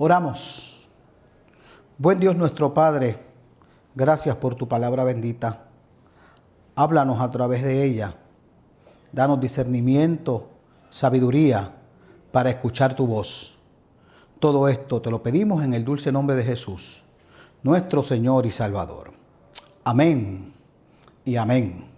Oramos. 0.00 0.86
Buen 1.98 2.20
Dios 2.20 2.36
nuestro 2.36 2.72
Padre, 2.72 3.18
gracias 3.96 4.36
por 4.36 4.54
tu 4.54 4.68
palabra 4.68 5.02
bendita. 5.02 5.64
Háblanos 6.76 7.20
a 7.20 7.28
través 7.32 7.64
de 7.64 7.82
ella. 7.82 8.14
Danos 9.10 9.40
discernimiento, 9.40 10.50
sabiduría 10.88 11.74
para 12.30 12.48
escuchar 12.48 12.94
tu 12.94 13.08
voz. 13.08 13.58
Todo 14.38 14.68
esto 14.68 15.02
te 15.02 15.10
lo 15.10 15.20
pedimos 15.20 15.64
en 15.64 15.74
el 15.74 15.84
dulce 15.84 16.12
nombre 16.12 16.36
de 16.36 16.44
Jesús, 16.44 17.02
nuestro 17.64 18.04
Señor 18.04 18.46
y 18.46 18.52
Salvador. 18.52 19.10
Amén 19.82 20.52
y 21.24 21.34
amén. 21.34 21.90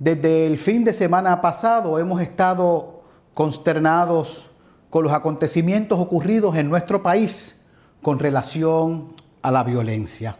Desde 0.00 0.48
el 0.48 0.58
fin 0.58 0.82
de 0.82 0.92
semana 0.92 1.40
pasado 1.40 1.96
hemos 2.00 2.20
estado 2.20 3.04
consternados 3.34 4.49
con 4.90 5.04
los 5.04 5.12
acontecimientos 5.12 5.98
ocurridos 5.98 6.56
en 6.56 6.68
nuestro 6.68 7.02
país 7.02 7.60
con 8.02 8.18
relación 8.18 9.14
a 9.40 9.50
la 9.50 9.62
violencia. 9.62 10.36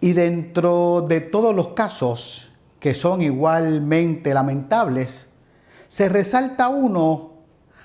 Y 0.00 0.12
dentro 0.12 1.04
de 1.08 1.20
todos 1.20 1.54
los 1.54 1.68
casos 1.68 2.50
que 2.80 2.94
son 2.94 3.22
igualmente 3.22 4.34
lamentables, 4.34 5.28
se 5.88 6.08
resalta 6.08 6.68
uno 6.68 7.32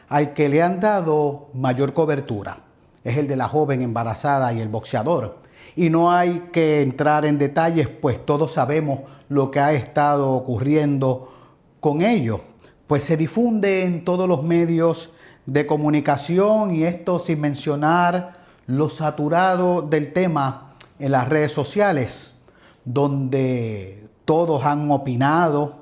al 0.10 0.34
que 0.34 0.50
le 0.50 0.62
han 0.62 0.80
dado 0.80 1.50
mayor 1.54 1.94
cobertura. 1.94 2.60
Es 3.04 3.18
el 3.18 3.28
de 3.28 3.36
la 3.36 3.48
joven 3.48 3.82
embarazada 3.82 4.54
y 4.54 4.60
el 4.60 4.70
boxeador. 4.70 5.40
Y 5.76 5.90
no 5.90 6.12
hay 6.12 6.50
que 6.52 6.82
entrar 6.82 7.26
en 7.26 7.40
detalles, 7.40 7.88
pues 7.88 8.24
todos 8.24 8.54
sabemos 8.54 9.00
lo 9.30 9.50
que 9.50 9.60
ha 9.60 9.74
estado 9.74 10.32
ocurriendo 10.32 11.32
con 11.80 12.02
ello. 12.02 12.42
Pues 12.86 13.04
se 13.04 13.18
difunde 13.18 13.84
en 13.84 14.06
todos 14.06 14.30
los 14.30 14.44
medios 14.44 15.13
de 15.46 15.66
comunicación 15.66 16.76
y 16.76 16.84
esto 16.84 17.20
sin 17.20 17.42
mencionar 17.42 18.44
lo 18.68 18.90
saturado 18.90 19.82
del 19.82 20.14
tema 20.14 20.76
en 21.00 21.12
las 21.12 21.28
redes 21.28 21.52
sociales, 21.52 22.34
donde 22.86 24.08
todos 24.26 24.64
han 24.64 24.90
opinado, 24.90 25.76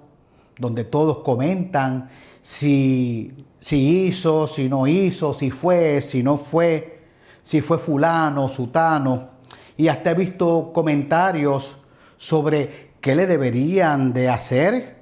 donde 0.58 0.84
todos 0.84 1.20
comentan 1.20 2.10
si, 2.42 3.46
si 3.60 4.06
hizo, 4.06 4.48
si 4.48 4.68
no 4.68 4.88
hizo, 4.88 5.34
si 5.34 5.52
fue, 5.52 6.02
si 6.02 6.24
no 6.24 6.38
fue, 6.38 7.04
si 7.44 7.62
fue 7.62 7.78
fulano, 7.78 8.50
sutano. 8.50 9.30
Y 9.78 9.88
hasta 9.88 10.12
he 10.12 10.16
visto 10.16 10.72
comentarios 10.74 11.78
sobre 12.18 12.92
qué 13.00 13.16
le 13.16 13.28
deberían 13.28 14.14
de 14.14 14.30
hacer 14.30 15.01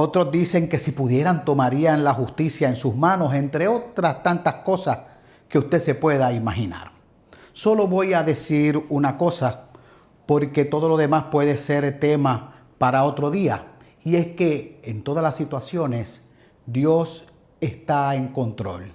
otros 0.00 0.32
dicen 0.32 0.68
que 0.68 0.78
si 0.78 0.92
pudieran 0.92 1.44
tomarían 1.44 2.04
la 2.04 2.14
justicia 2.14 2.68
en 2.68 2.76
sus 2.76 2.94
manos, 2.94 3.34
entre 3.34 3.68
otras 3.68 4.22
tantas 4.22 4.54
cosas 4.56 4.98
que 5.48 5.58
usted 5.58 5.78
se 5.78 5.94
pueda 5.94 6.32
imaginar. 6.32 6.92
Solo 7.52 7.86
voy 7.86 8.14
a 8.14 8.22
decir 8.22 8.84
una 8.88 9.16
cosa, 9.16 9.66
porque 10.26 10.64
todo 10.64 10.88
lo 10.88 10.96
demás 10.96 11.24
puede 11.24 11.56
ser 11.56 11.98
tema 11.98 12.54
para 12.78 13.04
otro 13.04 13.30
día, 13.30 13.66
y 14.04 14.16
es 14.16 14.28
que 14.28 14.80
en 14.84 15.02
todas 15.02 15.22
las 15.22 15.36
situaciones 15.36 16.22
Dios 16.66 17.24
está 17.60 18.14
en 18.14 18.28
control 18.28 18.92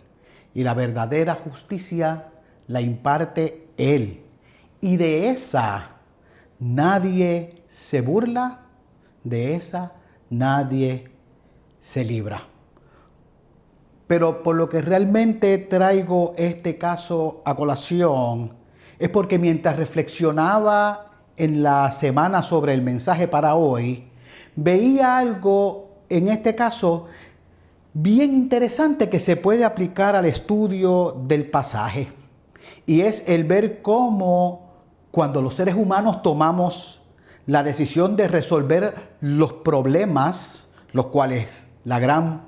y 0.53 0.63
la 0.63 0.73
verdadera 0.73 1.35
justicia 1.35 2.29
la 2.67 2.81
imparte 2.81 3.67
Él. 3.77 4.23
Y 4.81 4.97
de 4.97 5.29
esa 5.29 5.97
nadie 6.59 7.63
se 7.67 8.01
burla, 8.01 8.61
de 9.23 9.55
esa 9.55 9.93
nadie 10.29 11.11
se 11.79 12.03
libra. 12.03 12.41
Pero 14.07 14.43
por 14.43 14.55
lo 14.55 14.69
que 14.69 14.81
realmente 14.81 15.57
traigo 15.57 16.33
este 16.37 16.77
caso 16.77 17.41
a 17.45 17.55
colación 17.55 18.53
es 18.99 19.09
porque 19.09 19.39
mientras 19.39 19.77
reflexionaba 19.77 21.11
en 21.37 21.63
la 21.63 21.91
semana 21.91 22.43
sobre 22.43 22.73
el 22.73 22.81
mensaje 22.81 23.27
para 23.27 23.55
hoy, 23.55 24.07
veía 24.55 25.17
algo 25.17 25.89
en 26.09 26.29
este 26.29 26.55
caso 26.55 27.07
bien 27.93 28.35
interesante 28.35 29.09
que 29.09 29.19
se 29.19 29.37
puede 29.37 29.63
aplicar 29.65 30.15
al 30.15 30.25
estudio 30.25 31.23
del 31.27 31.49
pasaje. 31.49 32.07
Y 32.85 33.01
es 33.01 33.23
el 33.25 33.43
ver 33.45 33.81
cómo 33.81 34.69
cuando 35.11 35.41
los 35.41 35.55
seres 35.55 35.75
humanos 35.75 36.21
tomamos 36.21 37.01
la 37.45 37.63
decisión 37.63 38.15
de 38.15 38.27
resolver 38.27 39.15
los 39.21 39.53
problemas, 39.53 40.67
los 40.91 41.07
cuales 41.07 41.67
la 41.83 41.99
gran 41.99 42.43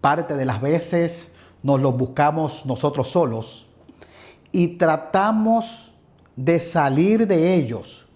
parte 0.00 0.36
de 0.36 0.44
las 0.44 0.60
veces 0.60 1.32
nos 1.62 1.80
los 1.80 1.96
buscamos 1.96 2.66
nosotros 2.66 3.08
solos, 3.08 3.68
y 4.50 4.76
tratamos 4.76 5.94
de 6.36 6.60
salir 6.60 7.26
de 7.26 7.54
ellos 7.54 8.06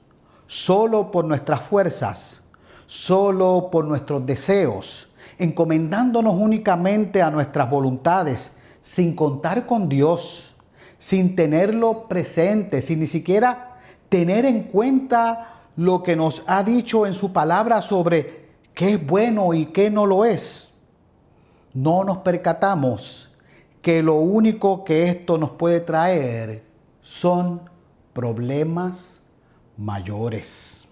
solo 0.47 1.10
por 1.10 1.24
nuestras 1.24 1.62
fuerzas, 1.62 2.42
solo 2.86 3.68
por 3.70 3.84
nuestros 3.84 4.24
deseos, 4.26 5.08
encomendándonos 5.38 6.34
únicamente 6.34 7.22
a 7.22 7.30
nuestras 7.30 7.68
voluntades, 7.70 8.53
sin 8.80 9.16
contar 9.16 9.66
con 9.66 9.88
Dios, 9.88 10.54
sin 10.98 11.34
tenerlo 11.34 12.04
presente, 12.08 12.80
sin 12.80 13.00
ni 13.00 13.06
siquiera 13.06 13.78
tener 14.08 14.44
en 14.44 14.64
cuenta 14.64 15.55
lo 15.76 16.03
que 16.03 16.16
nos 16.16 16.42
ha 16.47 16.62
dicho 16.62 17.06
en 17.06 17.14
su 17.14 17.32
palabra 17.32 17.82
sobre 17.82 18.47
qué 18.75 18.94
es 18.94 19.06
bueno 19.06 19.54
y 19.54 19.66
qué 19.66 19.91
no 19.91 20.06
lo 20.06 20.25
es, 20.25 20.69
no 21.75 22.04
nos 22.04 22.19
percatamos 22.19 23.31
que 23.82 24.03
lo 24.03 24.15
único 24.15 24.84
que 24.84 25.04
esto 25.04 25.38
nos 25.38 25.50
puede 25.50 25.81
traer 25.81 26.65
son 27.03 27.60
problemas 28.12 29.20
mayores. 29.76 30.88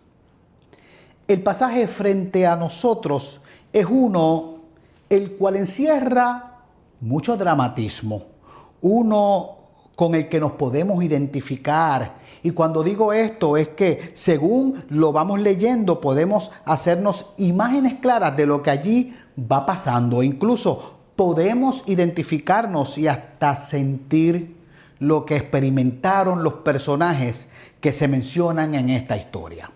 El 1.26 1.42
pasaje 1.42 1.88
frente 1.88 2.46
a 2.46 2.54
nosotros 2.54 3.40
es 3.72 3.86
uno 3.86 4.60
el 5.08 5.32
cual 5.32 5.56
encierra 5.56 6.60
mucho 7.00 7.36
dramatismo, 7.36 8.22
uno 8.82 9.53
con 9.96 10.14
el 10.14 10.28
que 10.28 10.40
nos 10.40 10.52
podemos 10.52 11.02
identificar 11.02 12.24
y 12.44 12.50
cuando 12.50 12.82
digo 12.82 13.14
esto 13.14 13.56
es 13.56 13.68
que 13.68 14.10
según 14.12 14.84
lo 14.90 15.12
vamos 15.12 15.40
leyendo 15.40 16.02
podemos 16.02 16.50
hacernos 16.66 17.24
imágenes 17.38 17.94
claras 17.94 18.36
de 18.36 18.44
lo 18.44 18.62
que 18.62 18.70
allí 18.70 19.16
va 19.50 19.64
pasando. 19.64 20.22
Incluso 20.22 20.98
podemos 21.16 21.84
identificarnos 21.86 22.98
y 22.98 23.08
hasta 23.08 23.56
sentir 23.56 24.58
lo 24.98 25.24
que 25.24 25.36
experimentaron 25.36 26.44
los 26.44 26.52
personajes 26.52 27.48
que 27.80 27.92
se 27.92 28.08
mencionan 28.08 28.74
en 28.74 28.90
esta 28.90 29.16
historia. 29.16 29.70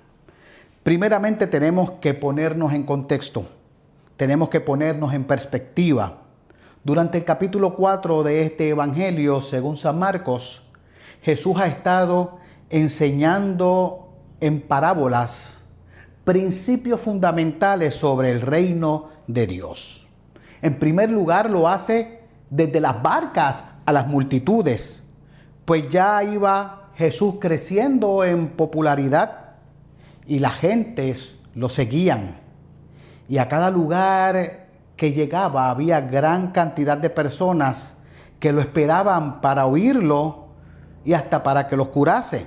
Primeramente 0.83 1.47
tenemos 1.47 1.93
que 1.93 2.13
ponernos 2.13 2.75
en 2.75 2.83
contexto, 2.83 3.47
tenemos 4.19 4.51
que 4.51 4.61
ponernos 4.61 5.15
en 5.15 5.25
perspectiva. 5.25 6.19
Durante 6.89 7.19
el 7.19 7.25
capítulo 7.25 7.75
4 7.75 8.23
de 8.23 8.45
este 8.45 8.71
Evangelio, 8.71 9.43
según 9.43 9.77
San 9.77 9.99
Marcos, 9.99 10.63
Jesús 11.21 11.59
ha 11.59 11.67
estado 11.67 12.39
enseñando 12.71 14.15
en 14.41 14.63
parábolas 14.63 15.65
principios 16.25 16.99
fundamentales 16.99 17.95
sobre 17.95 18.31
el 18.31 18.41
reino 18.41 19.11
de 19.27 19.47
Dios. 19.47 20.09
En 20.63 20.79
primer 20.79 21.11
lugar 21.11 21.51
lo 21.51 21.69
hace 21.69 22.23
desde 22.49 22.81
las 22.81 23.03
barcas 23.03 23.65
a 23.85 23.93
las 23.93 24.07
multitudes, 24.07 25.03
pues 25.67 25.91
ya 25.91 26.25
iba 26.25 26.89
Jesús 26.95 27.35
creciendo 27.39 28.25
en 28.25 28.49
popularidad 28.49 29.57
y 30.27 30.39
las 30.39 30.55
gentes 30.55 31.37
lo 31.55 31.69
seguían. 31.69 32.41
Y 33.29 33.37
a 33.37 33.47
cada 33.47 33.69
lugar 33.69 34.68
que 34.99 35.13
llegaba 35.13 35.71
había 35.71 36.01
gran 36.01 36.51
cantidad 36.51 36.99
de 36.99 37.09
personas 37.09 37.95
que 38.41 38.53
lo 38.53 38.61
esperaban 38.61 39.41
para 39.41 39.65
oírlo 39.65 40.49
y 41.05 41.13
hasta 41.13 41.45
para 41.45 41.69
que 41.69 41.77
los 41.77 41.89
curase. 41.89 42.47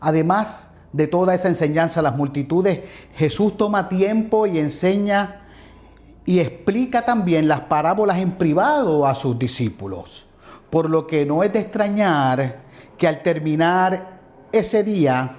Además 0.00 0.66
de 0.92 1.06
toda 1.06 1.32
esa 1.32 1.46
enseñanza 1.46 2.00
a 2.00 2.02
las 2.02 2.16
multitudes, 2.16 2.80
Jesús 3.14 3.56
toma 3.56 3.88
tiempo 3.88 4.44
y 4.46 4.58
enseña 4.58 5.42
y 6.26 6.40
explica 6.40 7.04
también 7.04 7.46
las 7.46 7.60
parábolas 7.60 8.18
en 8.18 8.32
privado 8.32 9.06
a 9.06 9.14
sus 9.14 9.38
discípulos. 9.38 10.26
Por 10.68 10.90
lo 10.90 11.06
que 11.06 11.24
no 11.24 11.44
es 11.44 11.52
de 11.52 11.60
extrañar 11.60 12.62
que 12.98 13.06
al 13.06 13.22
terminar 13.22 14.18
ese 14.50 14.82
día, 14.82 15.36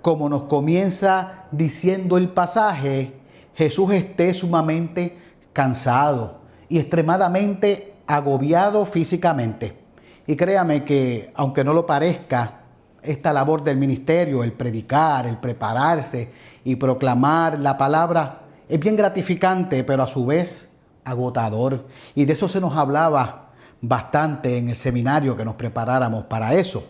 como 0.00 0.28
nos 0.28 0.44
comienza 0.44 1.46
diciendo 1.50 2.16
el 2.18 2.28
pasaje, 2.28 3.21
Jesús 3.54 3.92
esté 3.92 4.32
sumamente 4.34 5.16
cansado 5.52 6.40
y 6.68 6.78
extremadamente 6.78 7.94
agobiado 8.06 8.84
físicamente. 8.86 9.78
Y 10.26 10.36
créame 10.36 10.84
que, 10.84 11.32
aunque 11.34 11.64
no 11.64 11.72
lo 11.74 11.84
parezca, 11.86 12.60
esta 13.02 13.32
labor 13.32 13.64
del 13.64 13.76
ministerio, 13.76 14.44
el 14.44 14.52
predicar, 14.52 15.26
el 15.26 15.38
prepararse 15.38 16.30
y 16.64 16.76
proclamar 16.76 17.58
la 17.58 17.76
palabra, 17.76 18.42
es 18.68 18.78
bien 18.78 18.96
gratificante, 18.96 19.82
pero 19.84 20.04
a 20.04 20.06
su 20.06 20.24
vez 20.24 20.68
agotador. 21.04 21.86
Y 22.14 22.24
de 22.24 22.32
eso 22.32 22.48
se 22.48 22.60
nos 22.60 22.76
hablaba 22.76 23.50
bastante 23.80 24.56
en 24.56 24.68
el 24.68 24.76
seminario 24.76 25.36
que 25.36 25.44
nos 25.44 25.56
preparáramos 25.56 26.24
para 26.24 26.54
eso. 26.54 26.86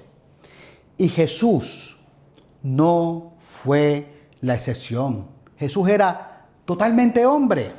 Y 0.99 1.09
Jesús 1.09 1.99
no 2.63 3.33
fue 3.41 4.29
la 4.41 4.55
excepción. 4.55 5.27
Jesús 5.57 5.89
era 5.89 6.32
totalmente 6.65 7.25
hombre. 7.27 7.73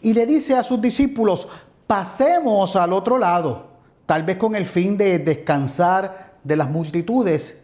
Y 0.00 0.12
le 0.12 0.26
dice 0.26 0.56
a 0.56 0.62
sus 0.62 0.80
discípulos, 0.80 1.48
pasemos 1.86 2.76
al 2.76 2.92
otro 2.92 3.18
lado, 3.18 3.68
tal 4.06 4.24
vez 4.24 4.36
con 4.36 4.56
el 4.56 4.66
fin 4.66 4.96
de 4.96 5.18
descansar 5.18 6.34
de 6.42 6.56
las 6.56 6.70
multitudes. 6.70 7.58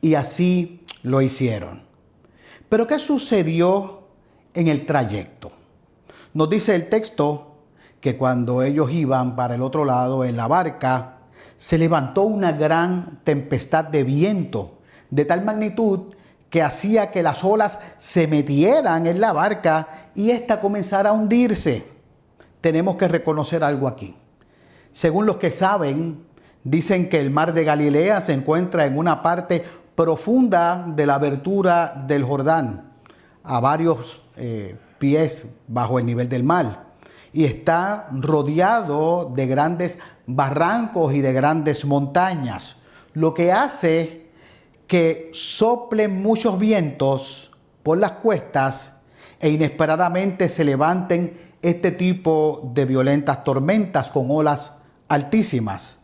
Y 0.00 0.14
así 0.14 0.84
lo 1.02 1.20
hicieron. 1.20 1.82
Pero 2.68 2.86
¿qué 2.86 2.98
sucedió 2.98 4.02
en 4.54 4.68
el 4.68 4.86
trayecto? 4.86 5.52
Nos 6.34 6.48
dice 6.48 6.74
el 6.74 6.88
texto 6.88 7.56
que 8.00 8.16
cuando 8.16 8.62
ellos 8.62 8.90
iban 8.90 9.36
para 9.36 9.54
el 9.54 9.62
otro 9.62 9.84
lado 9.84 10.24
en 10.24 10.36
la 10.36 10.48
barca, 10.48 11.18
se 11.56 11.78
levantó 11.78 12.22
una 12.22 12.52
gran 12.52 13.20
tempestad 13.22 13.84
de 13.84 14.02
viento, 14.02 14.78
de 15.10 15.24
tal 15.24 15.44
magnitud 15.44 16.14
que 16.52 16.62
hacía 16.62 17.10
que 17.10 17.22
las 17.22 17.42
olas 17.44 17.78
se 17.96 18.26
metieran 18.26 19.06
en 19.06 19.22
la 19.22 19.32
barca 19.32 20.10
y 20.14 20.32
ésta 20.32 20.60
comenzara 20.60 21.08
a 21.08 21.12
hundirse. 21.14 21.86
Tenemos 22.60 22.96
que 22.96 23.08
reconocer 23.08 23.64
algo 23.64 23.88
aquí. 23.88 24.14
Según 24.92 25.24
los 25.24 25.38
que 25.38 25.50
saben, 25.50 26.26
dicen 26.62 27.08
que 27.08 27.20
el 27.20 27.30
mar 27.30 27.54
de 27.54 27.64
Galilea 27.64 28.20
se 28.20 28.34
encuentra 28.34 28.84
en 28.84 28.98
una 28.98 29.22
parte 29.22 29.64
profunda 29.94 30.84
de 30.86 31.06
la 31.06 31.14
abertura 31.14 32.04
del 32.06 32.22
Jordán, 32.22 32.92
a 33.42 33.58
varios 33.58 34.22
eh, 34.36 34.76
pies 34.98 35.46
bajo 35.68 35.98
el 35.98 36.04
nivel 36.04 36.28
del 36.28 36.44
mar 36.44 36.92
y 37.32 37.44
está 37.44 38.08
rodeado 38.12 39.32
de 39.34 39.46
grandes 39.46 39.98
barrancos 40.26 41.14
y 41.14 41.22
de 41.22 41.32
grandes 41.32 41.86
montañas, 41.86 42.76
lo 43.14 43.32
que 43.32 43.52
hace 43.52 44.21
que 44.92 45.30
soplen 45.32 46.20
muchos 46.20 46.58
vientos 46.58 47.50
por 47.82 47.96
las 47.96 48.12
cuestas 48.12 48.92
e 49.40 49.48
inesperadamente 49.48 50.50
se 50.50 50.64
levanten 50.64 51.54
este 51.62 51.92
tipo 51.92 52.70
de 52.74 52.84
violentas 52.84 53.42
tormentas 53.42 54.10
con 54.10 54.26
olas 54.28 54.72
altísimas. 55.08 55.96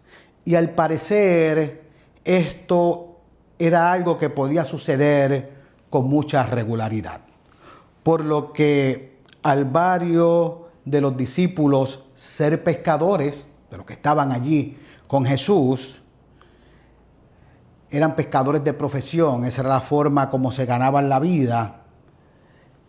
Y 0.46 0.54
al 0.54 0.70
parecer 0.70 1.82
esto 2.24 3.18
era 3.58 3.92
algo 3.92 4.16
que 4.16 4.30
podía 4.30 4.64
suceder 4.64 5.52
con 5.90 6.08
mucha 6.08 6.44
regularidad. 6.44 7.20
Por 8.02 8.24
lo 8.24 8.54
que 8.54 9.18
al 9.42 9.66
barrio 9.66 10.68
de 10.86 11.02
los 11.02 11.14
discípulos 11.14 12.04
ser 12.14 12.64
pescadores, 12.64 13.50
de 13.70 13.76
los 13.76 13.84
que 13.84 13.92
estaban 13.92 14.32
allí 14.32 14.78
con 15.06 15.26
Jesús, 15.26 16.00
eran 17.90 18.16
pescadores 18.16 18.64
de 18.64 18.72
profesión, 18.72 19.44
esa 19.44 19.62
era 19.62 19.70
la 19.70 19.80
forma 19.80 20.28
como 20.30 20.52
se 20.52 20.66
ganaban 20.66 21.08
la 21.08 21.20
vida, 21.20 21.82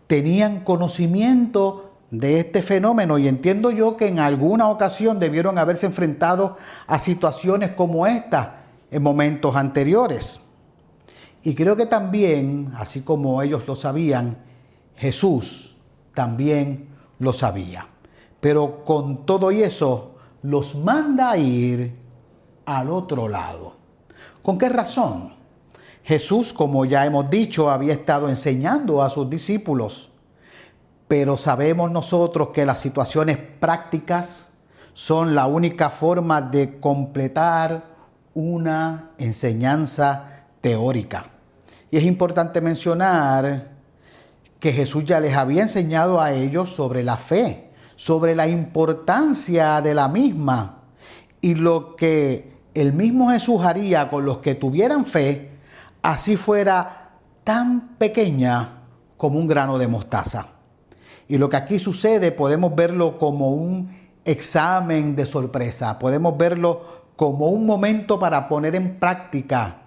tenían 0.08 0.62
conocimiento 0.62 1.94
de 2.12 2.40
este 2.40 2.62
fenómeno 2.62 3.18
y 3.18 3.28
entiendo 3.28 3.72
yo 3.72 3.96
que 3.96 4.08
en 4.08 4.20
alguna 4.20 4.70
ocasión 4.70 5.20
debieron 5.20 5.58
haberse 5.58 5.86
enfrentado 5.86 6.58
a 6.88 7.00
situaciones 7.00 7.74
como 7.74 8.08
esta 8.08 8.64
en 8.92 9.04
momentos 9.04 9.56
anteriores. 9.56 10.40
Y 11.44 11.54
creo 11.56 11.76
que 11.76 11.86
también, 11.86 12.72
así 12.76 13.02
como 13.02 13.42
ellos 13.42 13.68
lo 13.68 13.76
sabían, 13.76 14.38
Jesús 14.96 15.78
también 16.14 16.90
lo 17.20 17.32
sabía. 17.32 17.88
Pero 18.40 18.84
con 18.84 19.26
todo 19.26 19.52
y 19.52 19.64
eso, 19.64 20.16
los 20.42 20.76
manda 20.76 21.32
a 21.32 21.38
ir 21.38 21.96
al 22.66 22.90
otro 22.90 23.28
lado. 23.28 23.79
¿Con 24.50 24.58
qué 24.58 24.68
razón? 24.68 25.32
Jesús, 26.04 26.54
como 26.54 26.84
ya 26.84 27.06
hemos 27.06 27.30
dicho, 27.30 27.70
había 27.70 27.94
estado 27.94 28.30
enseñando 28.30 29.04
a 29.04 29.12
sus 29.12 29.30
discípulos, 29.30 30.10
pero 31.08 31.38
sabemos 31.38 31.92
nosotros 31.92 32.48
que 32.48 32.66
las 32.66 32.80
situaciones 32.80 33.38
prácticas 33.38 34.48
son 34.94 35.36
la 35.36 35.46
única 35.46 35.92
forma 35.92 36.42
de 36.42 36.80
completar 36.80 37.84
una 38.34 39.12
enseñanza 39.20 40.48
teórica. 40.62 41.28
Y 41.92 41.98
es 41.98 42.04
importante 42.04 42.60
mencionar 42.60 43.70
que 44.60 44.72
Jesús 44.72 45.04
ya 45.06 45.20
les 45.20 45.36
había 45.36 45.62
enseñado 45.62 46.20
a 46.20 46.32
ellos 46.32 46.72
sobre 46.72 47.04
la 47.04 47.18
fe, 47.18 47.70
sobre 47.96 48.34
la 48.34 48.48
importancia 48.48 49.80
de 49.82 49.94
la 49.94 50.08
misma 50.08 50.86
y 51.40 51.54
lo 51.54 51.96
que 51.96 52.58
el 52.74 52.94
mismo 52.94 53.30
Jesús 53.30 53.64
haría 53.64 54.10
con 54.10 54.26
los 54.26 54.40
que 54.40 54.56
tuvieran 54.56 55.06
fe, 55.06 55.52
así 56.02 56.36
fuera 56.38 57.12
tan 57.44 57.98
pequeña 57.98 58.82
como 59.18 59.40
un 59.40 59.48
grano 59.48 59.78
de 59.78 59.88
mostaza. 59.88 60.48
Y 61.28 61.38
lo 61.38 61.50
que 61.50 61.58
aquí 61.58 61.80
sucede 61.80 62.32
podemos 62.32 62.76
verlo 62.76 63.18
como 63.18 63.52
un 63.52 63.90
examen 64.26 65.16
de 65.16 65.26
sorpresa, 65.26 66.00
podemos 66.00 66.38
verlo 66.38 66.82
como 67.16 67.48
un 67.48 67.66
momento 67.66 68.18
para 68.18 68.48
poner 68.48 68.76
en 68.76 68.98
práctica 68.98 69.78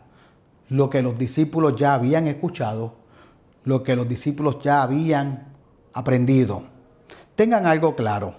lo 0.69 0.91
que 0.91 1.03
los 1.03 1.19
discípulos 1.19 1.77
ya 1.77 1.95
habían 1.95 2.27
escuchado 2.27 3.03
lo 3.65 3.83
que 3.83 3.97
los 3.97 4.09
discípulos 4.09 4.59
ya 4.63 4.83
habían 4.83 5.47
aprendido. 5.93 6.65
Tengan 7.35 7.67
algo 7.67 7.95
claro, 7.95 8.35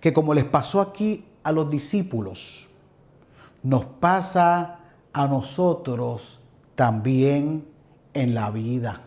que 0.00 0.12
como 0.12 0.34
les 0.34 0.44
pasó 0.44 0.80
aquí 0.80 1.24
a 1.42 1.52
los 1.52 1.68
discípulos, 1.70 2.68
nos 3.64 3.86
pasa 3.86 4.78
a 5.12 5.26
nosotros 5.26 6.38
también 6.76 7.66
en 8.12 8.34
la 8.34 8.50
vida. 8.50 9.00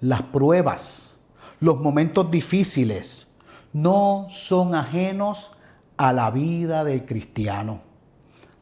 Las 0.00 0.22
pruebas, 0.22 1.16
los 1.58 1.80
momentos 1.80 2.30
difíciles, 2.30 3.26
no 3.72 4.26
son 4.30 4.76
ajenos 4.76 5.50
a 5.96 6.12
la 6.12 6.30
vida 6.30 6.84
del 6.84 7.04
cristiano. 7.04 7.80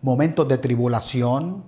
Momentos 0.00 0.48
de 0.48 0.56
tribulación, 0.56 1.62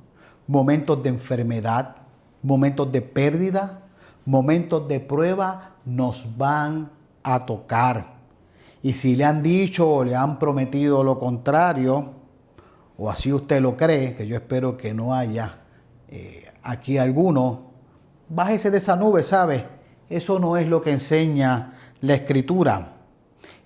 momentos 0.46 1.02
de 1.02 1.10
enfermedad, 1.10 1.96
momentos 2.42 2.90
de 2.90 3.02
pérdida, 3.02 3.82
momentos 4.24 4.88
de 4.88 5.00
prueba 5.00 5.74
nos 5.84 6.38
van 6.38 6.90
a 7.22 7.44
tocar. 7.44 8.14
Y 8.82 8.94
si 8.94 9.16
le 9.16 9.26
han 9.26 9.42
dicho 9.42 9.86
o 9.86 10.04
le 10.04 10.16
han 10.16 10.38
prometido 10.38 11.04
lo 11.04 11.18
contrario, 11.18 12.17
o 12.98 13.08
así 13.08 13.32
usted 13.32 13.62
lo 13.62 13.76
cree, 13.76 14.14
que 14.16 14.26
yo 14.26 14.36
espero 14.36 14.76
que 14.76 14.92
no 14.92 15.14
haya 15.14 15.60
eh, 16.08 16.50
aquí 16.64 16.98
alguno, 16.98 17.70
bájese 18.28 18.70
de 18.70 18.78
esa 18.78 18.96
nube, 18.96 19.22
¿sabe? 19.22 19.66
Eso 20.10 20.40
no 20.40 20.56
es 20.56 20.66
lo 20.66 20.82
que 20.82 20.90
enseña 20.90 21.74
la 22.00 22.14
escritura. 22.14 22.96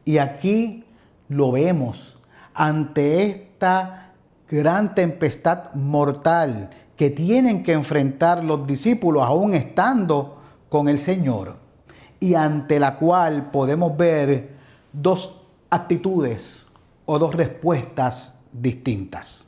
Y 0.05 0.19
aquí 0.19 0.85
lo 1.29 1.51
vemos 1.51 2.19
ante 2.53 3.25
esta 3.25 4.13
gran 4.51 4.95
tempestad 4.95 5.73
mortal 5.75 6.69
que 6.95 7.09
tienen 7.09 7.63
que 7.63 7.73
enfrentar 7.73 8.45
los 8.45 8.67
discípulos 8.67 9.23
aún 9.23 9.55
estando 9.55 10.41
con 10.69 10.89
el 10.89 10.99
Señor 10.99 11.57
y 12.21 12.35
ante 12.35 12.79
la 12.79 12.99
cual 12.99 13.51
podemos 13.51 13.97
ver 13.97 14.57
dos 14.93 15.41
actitudes 15.71 16.65
o 17.07 17.19
dos 17.19 17.35
respuestas 17.35 18.35
distintas. 18.53 19.47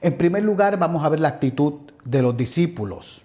En 0.00 0.16
primer 0.16 0.42
lugar, 0.42 0.78
vamos 0.78 1.04
a 1.04 1.08
ver 1.08 1.20
la 1.20 1.28
actitud 1.28 1.74
de 2.04 2.22
los 2.22 2.36
discípulos, 2.36 3.24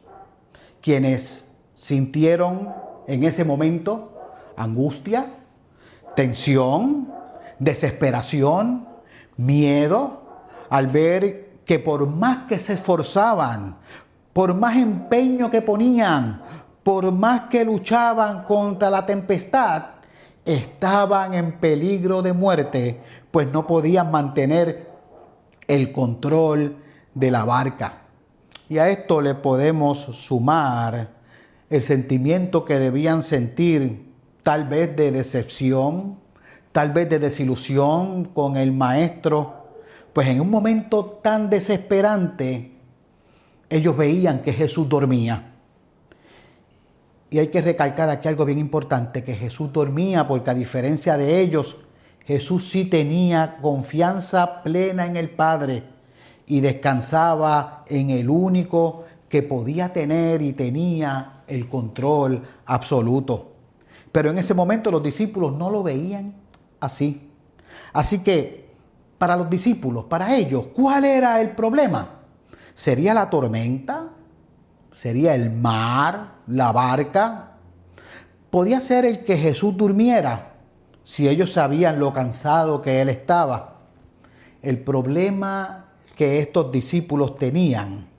quienes 0.81 1.47
sintieron 1.73 2.73
en 3.07 3.23
ese 3.23 3.43
momento 3.43 4.13
angustia, 4.55 5.33
tensión, 6.15 7.11
desesperación, 7.59 8.87
miedo, 9.37 10.21
al 10.69 10.87
ver 10.87 11.59
que 11.65 11.79
por 11.79 12.07
más 12.07 12.47
que 12.47 12.59
se 12.59 12.73
esforzaban, 12.73 13.77
por 14.33 14.53
más 14.53 14.77
empeño 14.77 15.49
que 15.49 15.61
ponían, 15.61 16.41
por 16.83 17.11
más 17.11 17.41
que 17.49 17.65
luchaban 17.65 18.43
contra 18.43 18.89
la 18.89 19.05
tempestad, 19.05 19.83
estaban 20.45 21.33
en 21.33 21.59
peligro 21.59 22.21
de 22.21 22.33
muerte, 22.33 23.01
pues 23.31 23.51
no 23.51 23.67
podían 23.67 24.09
mantener 24.11 24.87
el 25.67 25.91
control 25.91 26.77
de 27.13 27.31
la 27.31 27.45
barca. 27.45 28.01
Y 28.69 28.77
a 28.77 28.89
esto 28.89 29.21
le 29.21 29.35
podemos 29.35 29.99
sumar 29.99 31.09
el 31.69 31.81
sentimiento 31.81 32.65
que 32.65 32.79
debían 32.79 33.23
sentir, 33.23 34.11
tal 34.43 34.67
vez 34.67 34.95
de 34.95 35.11
decepción, 35.11 36.17
tal 36.71 36.91
vez 36.91 37.09
de 37.09 37.19
desilusión 37.19 38.25
con 38.25 38.55
el 38.55 38.71
maestro, 38.71 39.67
pues 40.13 40.27
en 40.27 40.41
un 40.41 40.49
momento 40.49 41.05
tan 41.21 41.49
desesperante, 41.49 42.71
ellos 43.69 43.97
veían 43.97 44.41
que 44.41 44.53
Jesús 44.53 44.87
dormía. 44.87 45.53
Y 47.29 47.39
hay 47.39 47.47
que 47.47 47.61
recalcar 47.61 48.09
aquí 48.09 48.27
algo 48.27 48.45
bien 48.45 48.59
importante, 48.59 49.23
que 49.23 49.35
Jesús 49.35 49.71
dormía 49.73 50.25
porque 50.25 50.49
a 50.49 50.53
diferencia 50.53 51.17
de 51.17 51.41
ellos, 51.41 51.77
Jesús 52.27 52.69
sí 52.69 52.83
tenía 52.83 53.55
confianza 53.61 54.61
plena 54.61 55.05
en 55.05 55.15
el 55.15 55.29
Padre 55.29 55.83
y 56.45 56.59
descansaba 56.59 57.85
en 57.87 58.09
el 58.09 58.29
único 58.29 59.05
que 59.29 59.43
podía 59.43 59.93
tener 59.93 60.41
y 60.41 60.51
tenía 60.51 61.43
el 61.47 61.69
control 61.69 62.43
absoluto. 62.65 63.53
Pero 64.11 64.29
en 64.29 64.39
ese 64.39 64.53
momento 64.53 64.91
los 64.91 65.01
discípulos 65.01 65.55
no 65.55 65.69
lo 65.69 65.83
veían 65.83 66.33
así. 66.81 67.31
Así 67.93 68.19
que 68.19 68.71
para 69.17 69.37
los 69.37 69.49
discípulos, 69.49 70.03
para 70.03 70.35
ellos, 70.35 70.65
¿cuál 70.73 71.05
era 71.05 71.39
el 71.39 71.51
problema? 71.51 72.09
¿Sería 72.73 73.13
la 73.13 73.29
tormenta? 73.29 74.09
¿Sería 74.91 75.33
el 75.33 75.49
mar? 75.49 76.39
¿La 76.47 76.73
barca? 76.73 77.53
Podía 78.49 78.81
ser 78.81 79.05
el 79.05 79.23
que 79.23 79.37
Jesús 79.37 79.77
durmiera 79.77 80.56
si 81.07 81.25
ellos 81.29 81.53
sabían 81.53 82.01
lo 82.01 82.11
cansado 82.11 82.81
que 82.81 82.99
él 82.99 83.07
estaba. 83.07 83.75
El 84.61 84.83
problema 84.83 85.85
que 86.17 86.39
estos 86.39 86.69
discípulos 86.69 87.37
tenían 87.37 88.09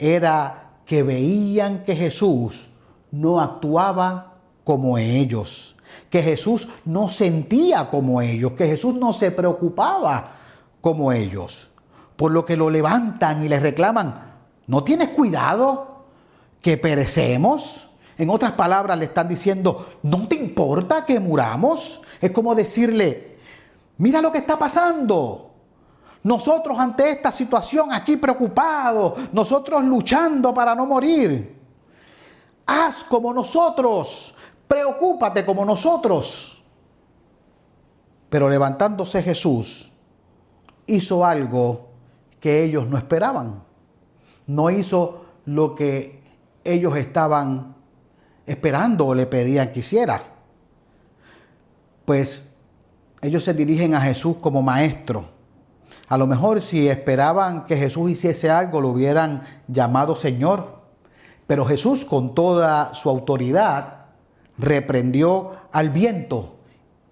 era 0.00 0.72
que 0.84 1.04
veían 1.04 1.84
que 1.84 1.94
Jesús 1.94 2.70
no 3.12 3.40
actuaba 3.40 4.32
como 4.64 4.98
ellos, 4.98 5.76
que 6.10 6.24
Jesús 6.24 6.66
no 6.84 7.08
sentía 7.08 7.88
como 7.88 8.20
ellos, 8.20 8.54
que 8.54 8.66
Jesús 8.66 8.96
no 8.96 9.12
se 9.12 9.30
preocupaba 9.30 10.32
como 10.80 11.12
ellos. 11.12 11.68
Por 12.16 12.32
lo 12.32 12.44
que 12.44 12.56
lo 12.56 12.68
levantan 12.68 13.44
y 13.44 13.48
le 13.48 13.60
reclaman, 13.60 14.32
¿no 14.66 14.82
tienes 14.82 15.10
cuidado 15.10 16.06
que 16.60 16.78
perecemos? 16.78 17.86
En 18.18 18.28
otras 18.28 18.52
palabras 18.52 18.98
le 18.98 19.04
están 19.04 19.28
diciendo, 19.28 19.86
¿no 20.02 20.26
te 20.26 20.34
importa 20.34 21.04
que 21.04 21.20
muramos? 21.20 22.00
Es 22.20 22.30
como 22.30 22.54
decirle, 22.54 23.38
mira 23.98 24.20
lo 24.20 24.30
que 24.32 24.38
está 24.38 24.58
pasando. 24.58 25.50
Nosotros 26.22 26.78
ante 26.78 27.10
esta 27.10 27.30
situación 27.30 27.92
aquí 27.92 28.16
preocupados, 28.16 29.32
nosotros 29.32 29.84
luchando 29.84 30.54
para 30.54 30.74
no 30.74 30.86
morir. 30.86 31.54
Haz 32.66 33.04
como 33.04 33.32
nosotros, 33.34 34.34
preocúpate 34.66 35.44
como 35.44 35.64
nosotros. 35.64 36.64
Pero 38.30 38.48
levantándose 38.48 39.22
Jesús, 39.22 39.92
hizo 40.86 41.24
algo 41.24 41.90
que 42.40 42.64
ellos 42.64 42.86
no 42.88 42.96
esperaban. 42.96 43.62
No 44.46 44.70
hizo 44.70 45.24
lo 45.44 45.74
que 45.74 46.22
ellos 46.64 46.96
estaban 46.96 47.76
esperando 48.46 49.06
o 49.06 49.14
le 49.14 49.26
pedían 49.26 49.72
que 49.72 49.80
hiciera. 49.80 50.33
Pues 52.04 52.44
ellos 53.22 53.44
se 53.44 53.54
dirigen 53.54 53.94
a 53.94 54.00
Jesús 54.00 54.36
como 54.40 54.62
maestro 54.62 55.34
a 56.08 56.18
lo 56.18 56.26
mejor 56.26 56.60
si 56.60 56.88
esperaban 56.88 57.64
que 57.64 57.76
Jesús 57.76 58.10
hiciese 58.10 58.50
algo, 58.50 58.80
lo 58.80 58.90
hubieran 58.90 59.42
llamado 59.68 60.14
Señor. 60.14 60.82
Pero 61.46 61.64
Jesús 61.64 62.04
con 62.04 62.34
toda 62.34 62.94
su 62.94 63.08
autoridad 63.08 64.06
reprendió 64.58 65.52
al 65.72 65.90
viento 65.90 66.56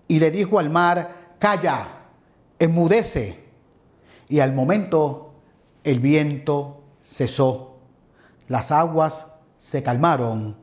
y 0.09 0.19
le 0.19 0.31
dijo 0.31 0.59
al 0.59 0.71
mar, 0.71 1.35
calla, 1.39 1.89
enmudece. 2.59 3.43
Y 4.29 4.41
al 4.41 4.53
momento 4.53 5.35
el 5.85 6.01
viento 6.01 6.83
cesó, 7.03 7.79
las 8.49 8.71
aguas 8.71 9.27
se 9.59 9.83
calmaron 9.83 10.57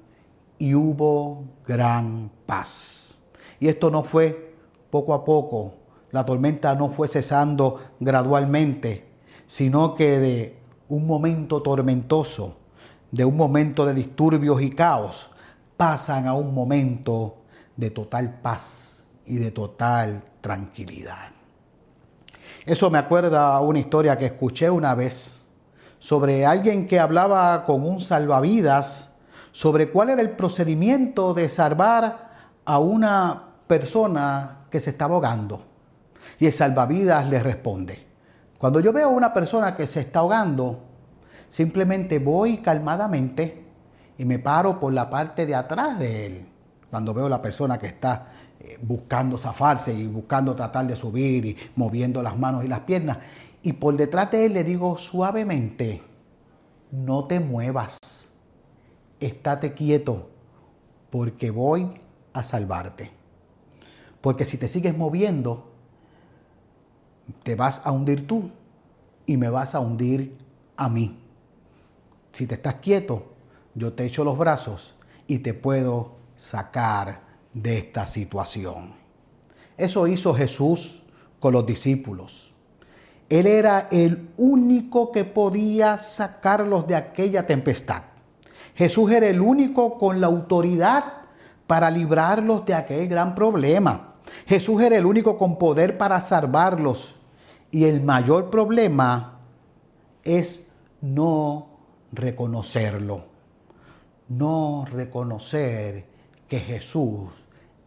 y 0.59 0.75
hubo 0.75 1.45
gran 1.67 2.31
paz. 2.45 3.08
Y 3.59 3.67
esto 3.67 3.91
no 3.91 4.03
fue 4.03 4.55
poco 4.89 5.13
a 5.13 5.23
poco, 5.23 5.73
la 6.11 6.25
tormenta 6.25 6.73
no 6.75 6.89
fue 6.89 7.07
cesando 7.07 7.79
gradualmente, 7.99 9.05
sino 9.45 9.95
que 9.95 10.19
de 10.19 10.59
un 10.87 11.05
momento 11.05 11.61
tormentoso, 11.61 12.55
de 13.11 13.25
un 13.25 13.37
momento 13.37 13.85
de 13.85 13.93
disturbios 13.93 14.61
y 14.61 14.71
caos, 14.71 15.29
pasan 15.77 16.27
a 16.27 16.33
un 16.33 16.53
momento 16.53 17.37
de 17.75 17.91
total 17.91 18.39
paz 18.41 19.05
y 19.25 19.37
de 19.37 19.51
total 19.51 20.23
tranquilidad. 20.41 21.29
Eso 22.65 22.89
me 22.89 22.97
acuerda 22.97 23.55
a 23.55 23.61
una 23.61 23.79
historia 23.79 24.17
que 24.17 24.25
escuché 24.25 24.69
una 24.69 24.95
vez 24.95 25.45
sobre 25.99 26.45
alguien 26.45 26.87
que 26.87 26.99
hablaba 26.99 27.65
con 27.65 27.87
un 27.87 28.01
salvavidas 28.01 29.11
sobre 29.51 29.89
cuál 29.91 30.09
era 30.09 30.21
el 30.21 30.31
procedimiento 30.31 31.33
de 31.33 31.49
salvar 31.49 32.29
a 32.65 32.79
una 32.79 33.48
persona 33.69 34.65
que 34.71 34.79
se 34.79 34.89
estaba 34.89 35.13
ahogando. 35.13 35.61
Y 36.39 36.47
el 36.47 36.53
salvavidas 36.53 37.29
le 37.29 37.37
responde, 37.37 38.03
cuando 38.57 38.79
yo 38.79 38.91
veo 38.91 39.09
a 39.09 39.11
una 39.11 39.31
persona 39.31 39.75
que 39.75 39.85
se 39.85 39.99
está 39.99 40.21
ahogando, 40.21 40.79
simplemente 41.47 42.17
voy 42.17 42.57
calmadamente 42.57 43.63
y 44.17 44.25
me 44.25 44.39
paro 44.39 44.79
por 44.79 44.91
la 44.91 45.07
parte 45.07 45.45
de 45.45 45.53
atrás 45.53 45.99
de 45.99 46.25
él. 46.25 46.47
Cuando 46.89 47.13
veo 47.13 47.27
a 47.27 47.29
la 47.29 47.43
persona 47.43 47.77
que 47.77 47.85
está 47.85 48.29
eh, 48.59 48.79
buscando 48.81 49.37
zafarse 49.37 49.93
y 49.93 50.07
buscando 50.07 50.55
tratar 50.55 50.87
de 50.87 50.95
subir 50.95 51.45
y 51.45 51.57
moviendo 51.75 52.23
las 52.23 52.35
manos 52.39 52.65
y 52.65 52.67
las 52.67 52.79
piernas. 52.79 53.19
Y 53.61 53.73
por 53.73 53.95
detrás 53.95 54.31
de 54.31 54.47
él 54.47 54.53
le 54.53 54.63
digo 54.63 54.97
suavemente, 54.97 56.01
no 56.91 57.25
te 57.25 57.39
muevas, 57.39 57.99
estate 59.19 59.75
quieto, 59.75 60.27
porque 61.11 61.51
voy 61.51 62.01
a 62.33 62.43
salvarte. 62.43 63.18
Porque 64.21 64.45
si 64.45 64.57
te 64.57 64.67
sigues 64.67 64.97
moviendo, 64.97 65.71
te 67.43 67.55
vas 67.55 67.81
a 67.83 67.91
hundir 67.91 68.27
tú 68.27 68.51
y 69.25 69.37
me 69.37 69.49
vas 69.49 69.75
a 69.75 69.79
hundir 69.79 70.37
a 70.75 70.89
mí. 70.89 71.19
Si 72.31 72.47
te 72.47 72.55
estás 72.55 72.75
quieto, 72.75 73.33
yo 73.75 73.93
te 73.93 74.05
echo 74.05 74.23
los 74.23 74.37
brazos 74.37 74.95
y 75.27 75.39
te 75.39 75.53
puedo 75.53 76.15
sacar 76.35 77.21
de 77.53 77.77
esta 77.77 78.05
situación. 78.05 78.93
Eso 79.77 80.07
hizo 80.07 80.33
Jesús 80.33 81.03
con 81.39 81.53
los 81.53 81.65
discípulos. 81.65 82.53
Él 83.29 83.45
era 83.45 83.87
el 83.91 84.29
único 84.37 85.11
que 85.11 85.23
podía 85.23 85.97
sacarlos 85.97 86.87
de 86.87 86.95
aquella 86.95 87.45
tempestad. 87.45 88.03
Jesús 88.75 89.11
era 89.11 89.27
el 89.27 89.39
único 89.39 89.97
con 89.97 90.19
la 90.19 90.27
autoridad 90.27 91.03
para 91.67 91.91
librarlos 91.91 92.65
de 92.65 92.73
aquel 92.73 93.07
gran 93.07 93.35
problema. 93.35 94.08
Jesús 94.47 94.81
era 94.81 94.97
el 94.97 95.05
único 95.05 95.37
con 95.37 95.57
poder 95.57 95.97
para 95.97 96.21
salvarlos 96.21 97.15
y 97.71 97.85
el 97.85 98.01
mayor 98.01 98.49
problema 98.49 99.39
es 100.23 100.61
no 101.01 101.67
reconocerlo, 102.11 103.25
no 104.29 104.85
reconocer 104.91 106.05
que 106.47 106.59
Jesús 106.59 107.29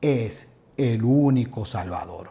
es 0.00 0.48
el 0.76 1.04
único 1.04 1.64
Salvador. 1.64 2.30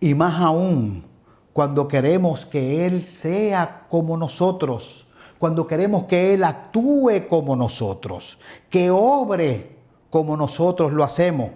Y 0.00 0.14
más 0.14 0.40
aún 0.40 1.04
cuando 1.52 1.88
queremos 1.88 2.46
que 2.46 2.86
Él 2.86 3.04
sea 3.04 3.86
como 3.88 4.16
nosotros, 4.16 5.08
cuando 5.38 5.66
queremos 5.66 6.04
que 6.04 6.34
Él 6.34 6.44
actúe 6.44 7.26
como 7.28 7.56
nosotros, 7.56 8.38
que 8.70 8.90
obre 8.90 9.76
como 10.10 10.36
nosotros 10.36 10.92
lo 10.92 11.02
hacemos. 11.04 11.50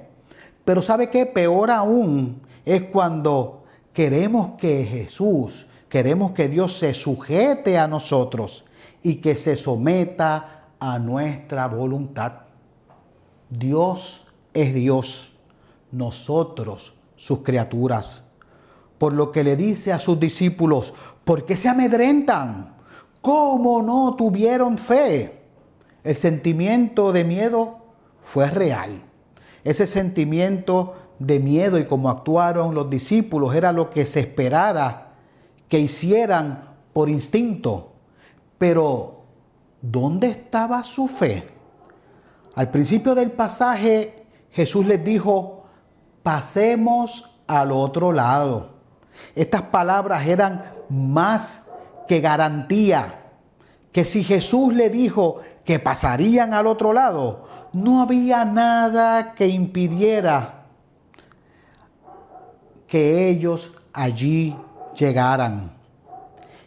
Pero 0.65 0.83
¿sabe 0.83 1.11
qué? 1.11 1.27
Peor 1.27 1.71
aún 1.71 2.41
es 2.65 2.83
cuando 2.85 3.63
Queremos 3.93 4.53
que 4.57 4.85
Jesús, 4.85 5.67
queremos 5.89 6.33
que 6.33 6.49
Dios 6.49 6.79
se 6.79 6.95
sujete 6.95 7.77
a 7.77 7.87
nosotros 7.87 8.65
y 9.03 9.17
que 9.17 9.35
se 9.35 9.57
someta 9.57 10.69
a 10.81 10.99
nuestra 10.99 11.67
voluntad. 11.67 12.33
Dios 13.51 14.25
es 14.55 14.73
Dios, 14.73 15.33
nosotros 15.91 16.95
sus 17.17 17.41
criaturas. 17.41 18.23
Por 18.97 19.13
lo 19.13 19.31
que 19.31 19.45
le 19.45 19.57
dice 19.57 19.93
a 19.93 20.01
sus 20.01 20.19
discípulos, 20.19 20.95
¿por 21.25 21.45
qué 21.45 21.57
se 21.59 21.69
amedrentan? 21.69 22.75
¿Cómo 23.21 23.83
no 23.83 24.15
tuvieron 24.17 24.79
fe? 24.79 25.43
El 26.03 26.17
sentimiento 26.17 27.13
de 27.13 27.25
miedo 27.25 27.79
fue 28.23 28.47
real. 28.47 29.03
Ese 29.65 29.87
sentimiento 29.87 30.95
de 31.19 31.39
miedo 31.39 31.79
y 31.79 31.85
como 31.85 32.11
actuaron 32.11 32.75
los 32.75 32.91
discípulos 32.91 33.55
era 33.55 33.73
lo 33.73 33.91
que 33.91 34.07
se 34.07 34.21
esperara 34.21 35.13
que 35.69 35.79
hicieran 35.79 36.65
por 36.93 37.09
instinto. 37.09 37.93
Pero, 38.59 39.23
¿dónde 39.81 40.29
estaba 40.29 40.83
su 40.83 41.09
fe? 41.09 41.49
Al 42.55 42.71
principio 42.71 43.15
del 43.15 43.31
pasaje 43.31 44.27
Jesús 44.51 44.87
les 44.87 45.03
dijo, 45.03 45.65
pasemos 46.23 47.31
al 47.47 47.73
otro 47.73 48.13
lado. 48.13 48.73
Estas 49.35 49.63
palabras 49.63 50.27
eran 50.27 50.63
más 50.89 51.65
que 52.07 52.21
garantía 52.21 53.21
que 53.93 54.05
si 54.05 54.25
Jesús 54.25 54.75
le 54.75 54.91
dijo 54.91 55.41
que 55.65 55.79
pasarían 55.79 56.55
al 56.55 56.67
otro 56.67 56.93
lado, 56.93 57.47
no 57.73 58.03
había 58.03 58.45
nada 58.45 59.35
que 59.35 59.47
impidiera 59.47 60.65
que 62.87 63.29
ellos 63.29 63.73
allí 63.93 64.57
llegaran. 64.99 65.73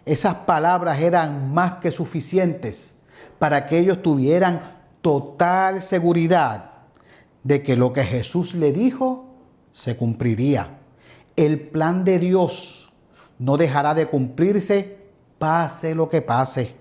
Esas 0.05 0.35
palabras 0.35 0.99
eran 0.99 1.53
más 1.53 1.73
que 1.73 1.91
suficientes 1.91 2.93
para 3.37 3.65
que 3.65 3.79
ellos 3.79 4.01
tuvieran 4.01 4.61
total 5.01 5.81
seguridad 5.81 6.71
de 7.43 7.61
que 7.61 7.75
lo 7.75 7.93
que 7.93 8.03
Jesús 8.03 8.55
le 8.55 8.71
dijo 8.71 9.25
se 9.73 9.97
cumpliría. 9.97 10.79
El 11.35 11.59
plan 11.59 12.03
de 12.03 12.17
Dios 12.17 12.91
no 13.37 13.57
dejará 13.57 13.93
de 13.93 14.07
cumplirse 14.07 14.97
pase 15.37 15.93
lo 15.93 16.07
que 16.07 16.21
pase. 16.21 16.75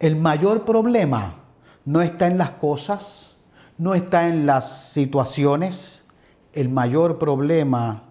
El 0.00 0.16
mayor 0.16 0.64
problema 0.64 1.41
no 1.84 2.00
está 2.00 2.26
en 2.26 2.38
las 2.38 2.50
cosas, 2.50 3.36
no 3.78 3.94
está 3.94 4.28
en 4.28 4.46
las 4.46 4.90
situaciones, 4.92 6.02
el 6.52 6.68
mayor 6.68 7.18
problema 7.18 8.04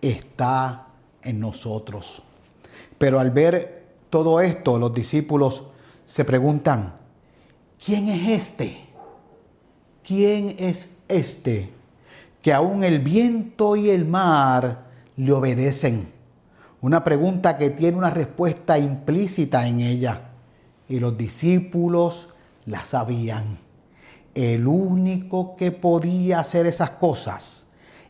está 0.00 0.86
en 1.22 1.40
nosotros. 1.40 2.22
Pero 2.98 3.20
al 3.20 3.30
ver 3.30 3.84
todo 4.10 4.40
esto, 4.40 4.78
los 4.78 4.92
discípulos 4.94 5.64
se 6.04 6.24
preguntan, 6.24 6.94
¿quién 7.84 8.08
es 8.08 8.28
este? 8.28 8.80
¿Quién 10.02 10.54
es 10.58 10.90
este 11.08 11.70
que 12.42 12.52
aún 12.52 12.84
el 12.84 12.98
viento 12.98 13.74
y 13.76 13.90
el 13.90 14.04
mar 14.04 14.84
le 15.16 15.32
obedecen? 15.32 16.12
Una 16.80 17.02
pregunta 17.02 17.56
que 17.56 17.70
tiene 17.70 17.96
una 17.96 18.10
respuesta 18.10 18.78
implícita 18.78 19.66
en 19.66 19.80
ella. 19.80 20.20
Y 20.86 21.00
los 21.00 21.16
discípulos 21.16 22.28
la 22.66 22.84
sabían. 22.84 23.58
El 24.34 24.66
único 24.66 25.56
que 25.56 25.70
podía 25.70 26.40
hacer 26.40 26.66
esas 26.66 26.90
cosas, 26.90 27.66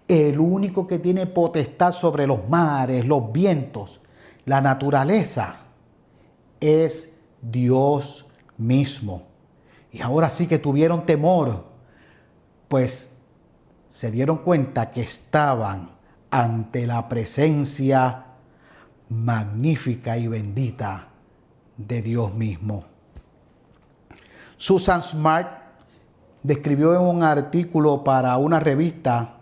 el 0.08 0.38
único 0.40 0.86
que 0.86 0.98
tiene 0.98 1.26
potestad 1.26 1.92
sobre 1.92 2.26
los 2.26 2.48
mares, 2.48 3.06
los 3.06 3.32
vientos, 3.32 4.00
la 4.44 4.60
naturaleza, 4.60 5.56
es 6.60 7.10
Dios 7.42 8.26
mismo. 8.56 9.22
Y 9.92 10.00
ahora 10.00 10.30
sí 10.30 10.46
que 10.46 10.58
tuvieron 10.58 11.06
temor, 11.06 11.64
pues 12.68 13.10
se 13.88 14.10
dieron 14.10 14.38
cuenta 14.38 14.90
que 14.90 15.02
estaban 15.02 15.90
ante 16.30 16.86
la 16.86 17.08
presencia 17.08 18.24
magnífica 19.08 20.16
y 20.18 20.26
bendita 20.26 21.08
de 21.76 22.02
Dios 22.02 22.34
mismo. 22.34 22.93
Susan 24.66 25.02
Smart 25.02 25.46
describió 26.42 26.94
en 26.94 27.02
un 27.02 27.22
artículo 27.22 28.02
para 28.02 28.38
una 28.38 28.60
revista 28.60 29.36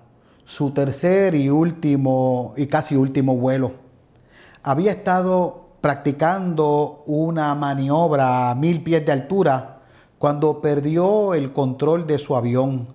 su 0.44 0.72
tercer 0.72 1.36
y 1.36 1.48
último 1.48 2.54
y 2.56 2.66
casi 2.66 2.96
último 2.96 3.36
vuelo. 3.36 3.70
Había 4.64 4.90
estado 4.90 5.76
practicando 5.80 7.04
una 7.06 7.54
maniobra 7.54 8.50
a 8.50 8.56
mil 8.56 8.82
pies 8.82 9.06
de 9.06 9.12
altura 9.12 9.82
cuando 10.18 10.60
perdió 10.60 11.34
el 11.34 11.52
control 11.52 12.04
de 12.04 12.18
su 12.18 12.34
avión 12.34 12.88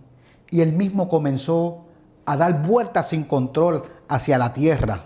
y 0.51 0.59
él 0.59 0.73
mismo 0.73 1.07
comenzó 1.07 1.85
a 2.25 2.35
dar 2.35 2.61
vueltas 2.61 3.07
sin 3.07 3.23
control 3.23 3.83
hacia 4.09 4.37
la 4.37 4.51
tierra. 4.51 5.05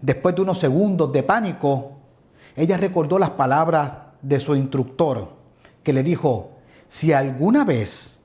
Después 0.00 0.34
de 0.34 0.42
unos 0.42 0.58
segundos 0.58 1.12
de 1.12 1.22
pánico, 1.22 1.92
ella 2.56 2.76
recordó 2.76 3.20
las 3.20 3.30
palabras 3.30 3.98
de 4.20 4.40
su 4.40 4.56
instructor, 4.56 5.38
que 5.82 5.92
le 5.92 6.02
dijo, 6.02 6.52
si 6.88 7.12
alguna 7.12 7.64
vez 7.64 8.16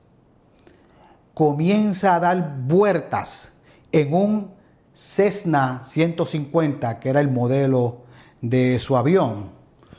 comienza 1.34 2.14
a 2.14 2.20
dar 2.20 2.56
vueltas 2.66 3.52
en 3.92 4.12
un 4.14 4.56
Cessna 4.92 5.82
150, 5.84 6.98
que 6.98 7.10
era 7.10 7.20
el 7.20 7.30
modelo 7.30 8.04
de 8.40 8.78
su 8.78 8.96
avión, 8.96 9.50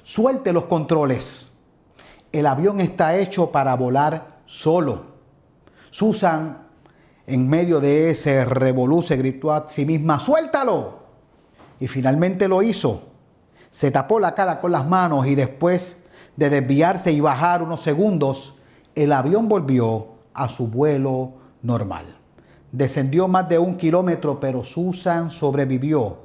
suelte 0.03 0.51
los 0.51 0.65
controles. 0.65 1.51
El 2.31 2.47
avión 2.47 2.79
está 2.79 3.15
hecho 3.15 3.51
para 3.51 3.75
volar 3.75 4.39
solo. 4.45 5.17
Susan, 5.91 6.65
en 7.27 7.47
medio 7.47 7.79
de 7.79 8.09
ese 8.09 8.43
revolú, 8.45 9.03
se 9.03 9.17
gritó 9.17 9.51
a 9.51 9.67
sí 9.67 9.85
misma, 9.85 10.19
suéltalo. 10.19 10.99
Y 11.79 11.87
finalmente 11.87 12.47
lo 12.47 12.63
hizo. 12.63 13.03
Se 13.69 13.91
tapó 13.91 14.19
la 14.19 14.33
cara 14.33 14.59
con 14.59 14.71
las 14.71 14.87
manos 14.87 15.27
y 15.27 15.35
después 15.35 15.96
de 16.37 16.49
desviarse 16.49 17.11
y 17.11 17.19
bajar 17.19 17.61
unos 17.61 17.81
segundos, 17.81 18.53
el 18.95 19.11
avión 19.11 19.49
volvió 19.49 20.07
a 20.33 20.47
su 20.47 20.67
vuelo 20.67 21.33
normal. 21.61 22.05
Descendió 22.71 23.27
más 23.27 23.49
de 23.49 23.59
un 23.59 23.75
kilómetro, 23.75 24.39
pero 24.39 24.63
Susan 24.63 25.31
sobrevivió 25.31 26.19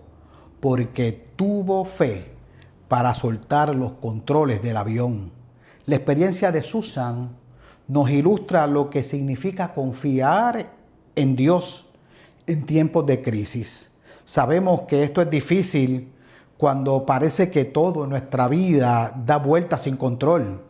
porque 0.60 1.32
tuvo 1.34 1.84
fe 1.84 2.30
para 2.86 3.14
soltar 3.14 3.74
los 3.74 3.92
controles 3.92 4.62
del 4.62 4.76
avión. 4.76 5.32
La 5.86 5.96
experiencia 5.96 6.52
de 6.52 6.62
Susan 6.62 7.30
nos 7.88 8.10
ilustra 8.10 8.66
lo 8.66 8.90
que 8.90 9.02
significa 9.02 9.74
confiar 9.74 10.70
en 11.16 11.34
Dios 11.34 11.86
en 12.46 12.64
tiempos 12.64 13.06
de 13.06 13.22
crisis. 13.22 13.90
Sabemos 14.24 14.82
que 14.82 15.02
esto 15.02 15.20
es 15.20 15.30
difícil 15.30 16.11
cuando 16.62 17.04
parece 17.04 17.50
que 17.50 17.64
todo 17.64 18.04
en 18.04 18.10
nuestra 18.10 18.46
vida 18.46 19.12
da 19.26 19.38
vueltas 19.38 19.82
sin 19.82 19.96
control. 19.96 20.62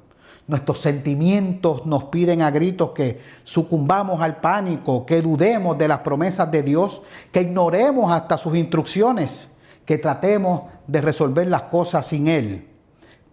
Nuestros 0.47 0.81
sentimientos 0.81 1.85
nos 1.85 2.05
piden 2.05 2.41
a 2.41 2.51
gritos 2.51 2.93
que 2.93 3.21
sucumbamos 3.45 4.23
al 4.23 4.41
pánico, 4.41 5.05
que 5.05 5.21
dudemos 5.21 5.77
de 5.77 5.89
las 5.89 5.99
promesas 5.99 6.51
de 6.51 6.63
Dios, 6.63 7.03
que 7.31 7.43
ignoremos 7.43 8.11
hasta 8.11 8.39
sus 8.39 8.57
instrucciones, 8.57 9.49
que 9.85 9.99
tratemos 9.99 10.63
de 10.87 11.03
resolver 11.03 11.47
las 11.47 11.65
cosas 11.65 12.07
sin 12.07 12.27
Él. 12.27 12.67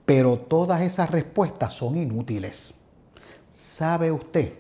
Pero 0.03 0.37
todas 0.37 0.81
esas 0.81 1.09
respuestas 1.11 1.73
son 1.73 1.95
inútiles. 1.95 2.73
¿Sabe 3.53 4.11
usted 4.11 4.51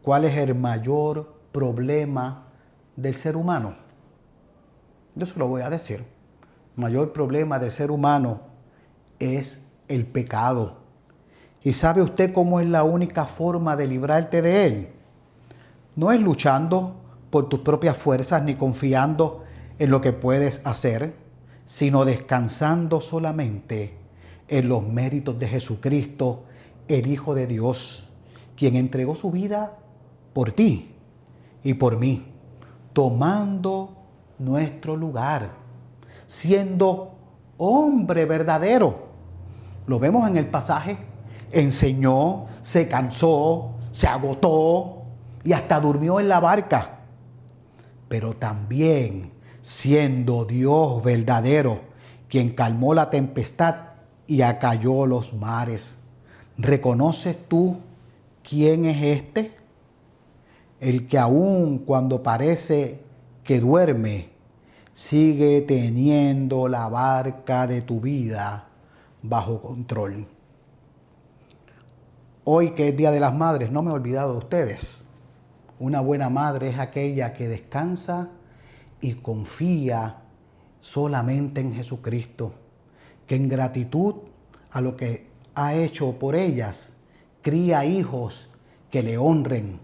cuál 0.00 0.26
es 0.26 0.36
el 0.36 0.54
mayor 0.54 1.34
problema 1.50 2.46
del 2.94 3.16
ser 3.16 3.36
humano? 3.36 3.74
Yo 5.16 5.26
se 5.26 5.36
lo 5.40 5.48
voy 5.48 5.62
a 5.62 5.70
decir. 5.70 6.19
Mayor 6.80 7.12
problema 7.12 7.58
del 7.58 7.70
ser 7.70 7.90
humano 7.90 8.40
es 9.18 9.60
el 9.88 10.06
pecado. 10.06 10.78
¿Y 11.62 11.74
sabe 11.74 12.02
usted 12.02 12.32
cómo 12.32 12.58
es 12.58 12.66
la 12.66 12.84
única 12.84 13.26
forma 13.26 13.76
de 13.76 13.86
librarte 13.86 14.40
de 14.40 14.66
él? 14.66 14.88
No 15.94 16.10
es 16.10 16.22
luchando 16.22 16.96
por 17.28 17.50
tus 17.50 17.60
propias 17.60 17.98
fuerzas 17.98 18.42
ni 18.42 18.54
confiando 18.54 19.44
en 19.78 19.90
lo 19.90 20.00
que 20.00 20.12
puedes 20.12 20.62
hacer, 20.64 21.14
sino 21.66 22.06
descansando 22.06 23.02
solamente 23.02 23.94
en 24.48 24.68
los 24.68 24.82
méritos 24.86 25.38
de 25.38 25.48
Jesucristo, 25.48 26.44
el 26.88 27.06
Hijo 27.06 27.34
de 27.34 27.46
Dios, 27.46 28.08
quien 28.56 28.74
entregó 28.74 29.14
su 29.14 29.30
vida 29.30 29.76
por 30.32 30.52
ti 30.52 30.94
y 31.62 31.74
por 31.74 31.98
mí, 31.98 32.24
tomando 32.94 33.96
nuestro 34.38 34.96
lugar, 34.96 35.50
siendo 36.30 37.16
hombre 37.58 38.24
verdadero. 38.24 39.08
Lo 39.88 39.98
vemos 39.98 40.28
en 40.28 40.36
el 40.36 40.46
pasaje. 40.46 40.96
Enseñó, 41.50 42.46
se 42.62 42.86
cansó, 42.86 43.72
se 43.90 44.06
agotó 44.06 45.02
y 45.42 45.52
hasta 45.52 45.80
durmió 45.80 46.20
en 46.20 46.28
la 46.28 46.38
barca. 46.38 47.00
Pero 48.08 48.34
también 48.34 49.32
siendo 49.60 50.44
Dios 50.44 51.02
verdadero, 51.02 51.80
quien 52.28 52.50
calmó 52.50 52.94
la 52.94 53.10
tempestad 53.10 53.74
y 54.28 54.42
acalló 54.42 55.06
los 55.06 55.34
mares. 55.34 55.98
¿Reconoces 56.56 57.36
tú 57.48 57.78
quién 58.48 58.84
es 58.84 59.02
este? 59.02 59.56
El 60.78 61.08
que 61.08 61.18
aún 61.18 61.78
cuando 61.78 62.22
parece 62.22 63.02
que 63.42 63.58
duerme, 63.58 64.39
sigue 65.00 65.62
teniendo 65.62 66.68
la 66.68 66.86
barca 66.90 67.66
de 67.66 67.80
tu 67.80 68.02
vida 68.02 68.68
bajo 69.22 69.62
control. 69.62 70.26
Hoy 72.44 72.72
que 72.72 72.88
es 72.88 72.96
Día 72.98 73.10
de 73.10 73.18
las 73.18 73.34
Madres, 73.34 73.72
no 73.72 73.82
me 73.82 73.90
he 73.90 73.94
olvidado 73.94 74.32
de 74.32 74.38
ustedes. 74.40 75.06
Una 75.78 76.02
buena 76.02 76.28
madre 76.28 76.68
es 76.68 76.78
aquella 76.78 77.32
que 77.32 77.48
descansa 77.48 78.28
y 79.00 79.14
confía 79.14 80.18
solamente 80.82 81.62
en 81.62 81.72
Jesucristo, 81.72 82.52
que 83.26 83.36
en 83.36 83.48
gratitud 83.48 84.16
a 84.70 84.82
lo 84.82 84.98
que 84.98 85.30
ha 85.54 85.72
hecho 85.72 86.18
por 86.18 86.36
ellas, 86.36 86.92
cría 87.40 87.86
hijos 87.86 88.50
que 88.90 89.02
le 89.02 89.16
honren, 89.16 89.80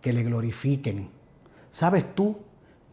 que 0.00 0.12
le 0.12 0.24
glorifiquen. 0.24 1.10
¿Sabes 1.70 2.16
tú 2.16 2.43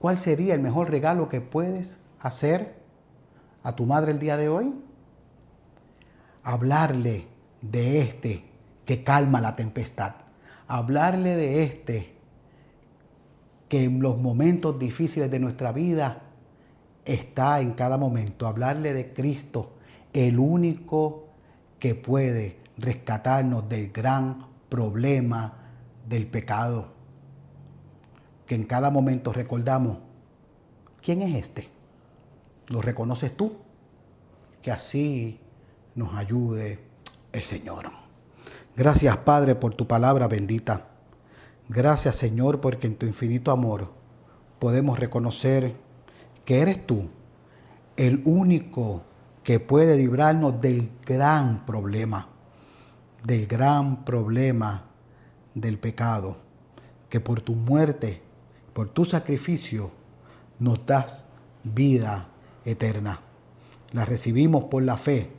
¿Cuál 0.01 0.17
sería 0.17 0.55
el 0.55 0.61
mejor 0.61 0.89
regalo 0.89 1.29
que 1.29 1.41
puedes 1.41 1.99
hacer 2.19 2.73
a 3.61 3.75
tu 3.75 3.85
madre 3.85 4.11
el 4.11 4.17
día 4.17 4.35
de 4.35 4.49
hoy? 4.49 4.73
Hablarle 6.41 7.27
de 7.61 8.01
este 8.01 8.43
que 8.83 9.03
calma 9.03 9.39
la 9.41 9.55
tempestad. 9.55 10.15
Hablarle 10.67 11.35
de 11.35 11.61
este 11.63 12.15
que 13.69 13.83
en 13.83 14.01
los 14.01 14.17
momentos 14.17 14.79
difíciles 14.79 15.29
de 15.29 15.39
nuestra 15.39 15.71
vida 15.71 16.23
está 17.05 17.59
en 17.61 17.73
cada 17.73 17.97
momento. 17.97 18.47
Hablarle 18.47 18.93
de 18.93 19.13
Cristo, 19.13 19.73
el 20.13 20.39
único 20.39 21.27
que 21.77 21.93
puede 21.93 22.57
rescatarnos 22.75 23.69
del 23.69 23.91
gran 23.91 24.47
problema 24.67 25.59
del 26.09 26.25
pecado. 26.25 27.00
Que 28.51 28.55
en 28.55 28.65
cada 28.65 28.89
momento 28.89 29.31
recordamos, 29.31 29.99
¿quién 31.01 31.21
es 31.21 31.35
este? 31.35 31.69
¿Lo 32.67 32.81
reconoces 32.81 33.33
tú? 33.37 33.53
Que 34.61 34.71
así 34.71 35.39
nos 35.95 36.15
ayude 36.15 36.79
el 37.31 37.43
Señor. 37.43 37.89
Gracias 38.75 39.15
Padre 39.15 39.55
por 39.55 39.73
tu 39.73 39.87
palabra 39.87 40.27
bendita. 40.27 40.89
Gracias 41.69 42.17
Señor 42.17 42.59
porque 42.59 42.87
en 42.87 42.97
tu 42.97 43.05
infinito 43.05 43.51
amor 43.51 43.93
podemos 44.59 44.99
reconocer 44.99 45.73
que 46.43 46.59
eres 46.59 46.85
tú 46.85 47.07
el 47.95 48.21
único 48.25 49.03
que 49.43 49.61
puede 49.61 49.95
librarnos 49.95 50.59
del 50.59 50.91
gran 51.05 51.65
problema, 51.65 52.27
del 53.23 53.47
gran 53.47 54.03
problema 54.03 54.87
del 55.55 55.79
pecado, 55.79 56.35
que 57.07 57.21
por 57.21 57.39
tu 57.39 57.53
muerte, 57.53 58.23
por 58.73 58.89
tu 58.89 59.05
sacrificio, 59.05 59.91
nos 60.59 60.85
das 60.85 61.25
vida 61.63 62.27
eterna. 62.65 63.19
La 63.91 64.05
recibimos 64.05 64.65
por 64.65 64.83
la 64.83 64.97
fe, 64.97 65.31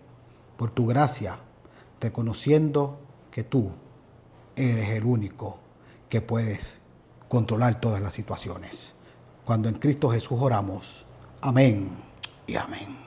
por 0.56 0.70
tu 0.70 0.86
gracia, 0.86 1.38
reconociendo 2.00 2.98
que 3.30 3.44
tú 3.44 3.70
eres 4.56 4.90
el 4.90 5.04
único 5.04 5.58
que 6.08 6.20
puedes 6.20 6.80
controlar 7.28 7.80
todas 7.80 8.02
las 8.02 8.12
situaciones. 8.12 8.94
Cuando 9.44 9.68
en 9.68 9.76
Cristo 9.76 10.10
Jesús 10.10 10.38
oramos. 10.40 11.06
Amén 11.40 11.90
y 12.46 12.56
amén. 12.56 13.01